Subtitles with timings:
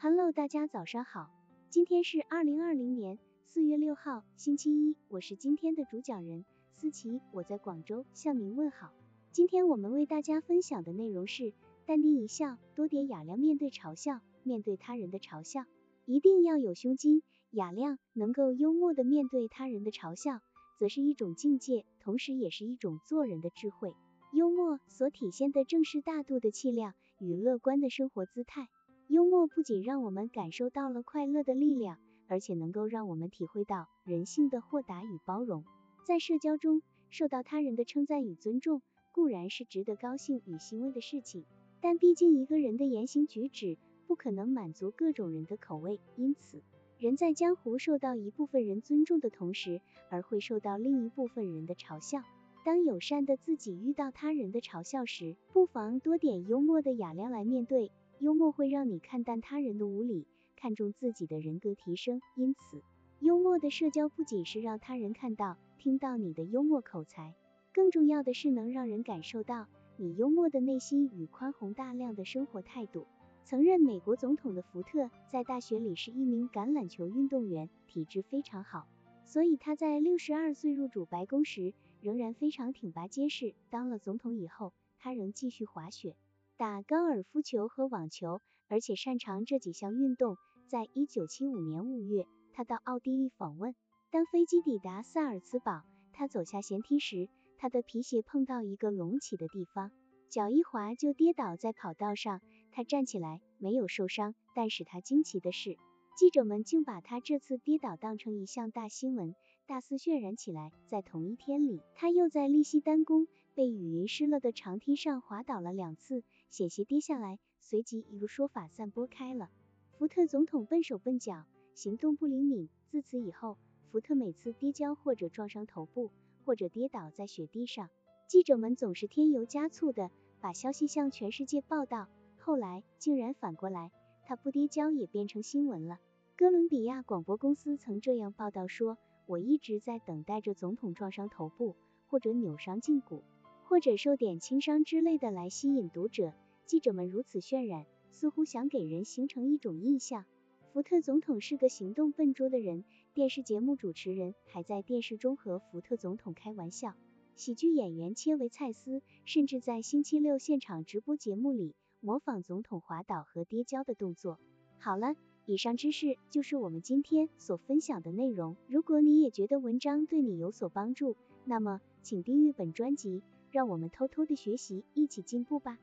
[0.00, 1.28] Hello，大家早上好，
[1.70, 8.92] 今天是二零二零年四月六号，星期一，我是今天的主讲人思琪，我在广州向您问好。
[9.32, 11.52] 今天我们为大家分享的内容是
[11.84, 15.64] 淡定一笑，多点雅量面对嘲笑，面对他人的嘲笑，
[16.04, 17.20] 一定要有胸襟，
[17.50, 20.38] 雅量，能够幽默的面对他人的嘲笑，
[20.78, 23.92] 则是一种境界，同时也是一种做人的智慧。
[24.32, 28.68] 幽默所体现的正是大度的气量与乐观的生活姿态。
[29.08, 35.64] 幽默不仅让我们感受到了快乐的力量，而且能够让我们体会到人性的豁达与包容。
[36.04, 41.46] 在社交中，受到他人的称赞与尊重固然是值得高兴与欣慰的事情，
[41.80, 46.60] 但毕竟一个人的言行举止不可能满足各种人的口味，因此，
[46.98, 52.20] 人在江湖受到一部分人尊重的同时，而会受到另一部分人的嘲笑。
[52.62, 57.90] 当友善的自己遇到他人的嘲笑时，不妨多点幽默的雅量来面对。
[58.20, 62.20] 幽默会让你看淡他人的无理，看重自己的人格提升。
[62.34, 62.82] 因此，
[63.20, 67.34] 幽默的社交不仅是让他人看到、听到你的幽默口才，
[67.72, 73.06] 更重要的是能让人感受到你幽默的内心与宽宏大量的生活态度。
[73.44, 78.88] 曾任美国总统的福特，在大学里是一名橄榄球运动员，体质非常好，
[79.24, 83.54] 所以他在六十二岁入主白宫时，仍然非常挺拔结实。
[83.70, 86.16] 当了总统以后，他仍继续滑雪。
[86.58, 90.36] 打高尔夫球和网球，而且擅长这几项运动。
[90.66, 93.76] 在一九七五年五月，他到奥地利访问。
[94.10, 97.28] 当飞机抵达萨尔茨堡，他走下舷梯时，
[97.58, 99.92] 他的皮鞋碰到一个隆起的地方，
[100.28, 102.40] 脚一滑就跌倒在跑道上。
[102.72, 105.76] 他站起来没有受伤，但使他惊奇的是，
[106.16, 109.36] 记者们竟把他这次跌倒当成一项大新闻，
[109.68, 110.72] 大肆渲染起来。
[110.88, 116.24] 在同一天里，他又在利西丹宫被雨淋湿了的长梯上滑倒了两次。
[116.50, 119.50] 险些跌下来，随即一个说法散播开了。
[119.92, 122.68] 福特总统笨手笨脚，行动不灵敏。
[122.88, 123.58] 自此以后，
[123.90, 126.10] 福特每次跌跤或者撞伤头部，
[126.44, 127.90] 或者跌倒在雪地上，
[128.26, 130.10] 记者们总是添油加醋的
[130.40, 132.08] 把消息向全世界报道。
[132.38, 133.92] 后来竟然反过来，
[134.24, 135.98] 他不跌跤也变成新闻了。
[136.36, 141.76] 哥伦比亚广播公司曾这样报道说：“我一直在等待着总统撞伤头部，
[142.06, 143.22] 或者扭伤胫骨。”
[143.68, 146.32] 或者受点轻伤之类的来吸引读者，
[146.64, 150.24] 记者们如此渲染，似乎想给人形成一种印象。
[150.72, 156.94] 福特总统是个行动笨拙的人，电视节目主持人还在电视中和福特总统开玩笑，
[157.36, 164.38] 喜剧演员切维蔡斯甚至在星期六现场直播节目里模仿总统滑倒和跌跤的动作。
[164.78, 165.14] 好了，
[165.44, 168.56] 以上知识就是我们今天所分享的内容。
[168.66, 173.22] 如果你也觉得文章对你有所帮助，那么请订阅本专辑。
[173.50, 175.78] 让我们偷偷的学习，一起进步吧。